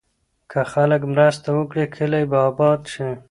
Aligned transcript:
که 0.51 0.59
خلک 0.73 1.01
مرسته 1.11 1.49
وکړي، 1.53 1.83
کلي 1.95 2.23
به 2.31 2.39
اباد 2.49 2.81
شي. 2.93 3.09